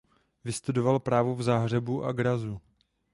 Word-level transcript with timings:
Vystudoval 0.43 0.99
právo 0.99 1.35
v 1.35 1.43
Záhřebu 1.43 2.03
a 2.03 2.11
Grazu. 2.11 2.61